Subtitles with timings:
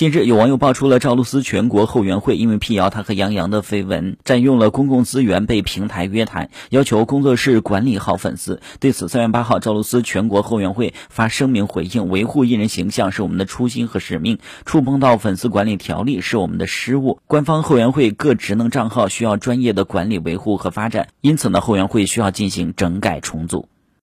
[0.00, 8.62] 近日，有网友爆出了赵露思全国后援会因为辟谣她和杨洋的绯闻，占用了公共资源被平台约谈，要求工作室管理好粉丝。
[8.78, 17.18] 对此，三月八号，赵露思全国后援会发声明回应：维护艺人形象是我们的初心和使命，触碰到粉丝管理条例是我们的失误。
[17.26, 23.68] 官方后援会各职能账号需要专业的管理维护和发展，因此呢，后援会需要进行整改重组。